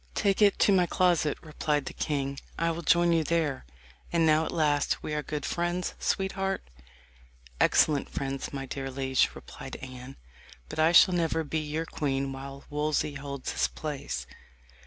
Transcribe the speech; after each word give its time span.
"Take 0.15 0.41
it 0.41 0.57
to 0.57 0.71
my 0.71 0.87
closet," 0.87 1.37
replied 1.43 1.85
the 1.85 1.93
king; 1.93 2.39
"I 2.57 2.71
will 2.71 2.81
join 2.81 3.13
you 3.13 3.23
there. 3.23 3.67
And 4.11 4.25
now 4.25 4.43
at 4.45 4.51
last 4.51 5.03
we 5.03 5.13
are 5.13 5.21
good 5.21 5.45
friends, 5.45 5.93
sweetheart." 5.99 6.67
"Excellent 7.59 8.09
friends, 8.09 8.51
my 8.51 8.65
dear 8.65 8.89
liege," 8.89 9.29
replied 9.35 9.75
Anne; 9.75 10.15
"but 10.69 10.79
I 10.79 10.91
shall 10.91 11.13
never 11.13 11.43
be 11.43 11.59
your 11.59 11.85
queen 11.85 12.31
while 12.33 12.63
Wolsey 12.71 13.13
holds 13.13 13.51
his 13.51 13.67
place." 13.67 14.25